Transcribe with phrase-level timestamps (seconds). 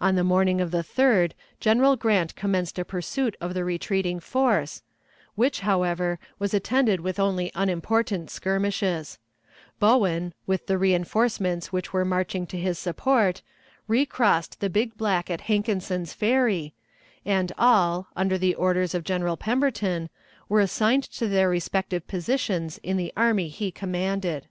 [0.00, 4.82] On the morning of the 3d General Grant commenced a pursuit of the retreating force,
[5.34, 9.18] which, however, was attended with only unimportant skirmishes;
[9.78, 13.42] Bowen, with the reënforcements which were marching to his support,
[13.86, 16.72] recrossed the Big Black at Hankinson's Ferry,
[17.26, 20.08] and all, under the orders of General Pemberton,
[20.48, 24.46] were assigned to their respective positions in the army he commanded.